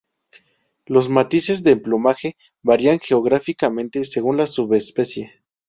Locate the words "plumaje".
1.77-2.33